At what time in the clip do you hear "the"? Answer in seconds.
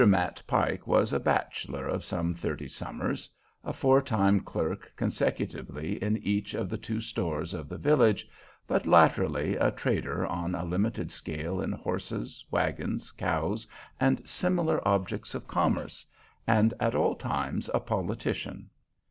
6.71-6.77, 7.69-7.77